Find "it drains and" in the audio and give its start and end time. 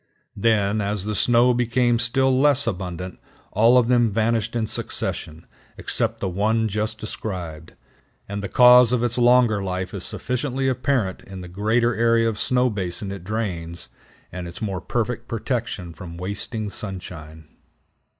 13.11-14.47